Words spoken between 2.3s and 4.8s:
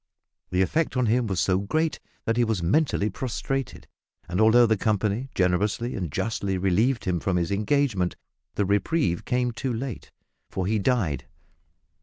he was mentally prostrated, and although the